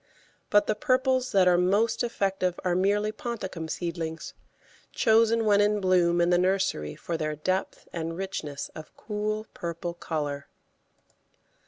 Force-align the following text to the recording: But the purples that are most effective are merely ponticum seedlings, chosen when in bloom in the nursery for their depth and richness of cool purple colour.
But 0.49 0.65
the 0.65 0.73
purples 0.73 1.31
that 1.31 1.47
are 1.47 1.59
most 1.59 2.03
effective 2.03 2.59
are 2.63 2.73
merely 2.75 3.11
ponticum 3.11 3.69
seedlings, 3.69 4.33
chosen 4.91 5.45
when 5.45 5.61
in 5.61 5.79
bloom 5.79 6.19
in 6.19 6.31
the 6.31 6.39
nursery 6.39 6.95
for 6.95 7.17
their 7.17 7.35
depth 7.35 7.87
and 7.93 8.17
richness 8.17 8.71
of 8.73 8.97
cool 8.97 9.45
purple 9.53 9.93
colour. 9.93 10.47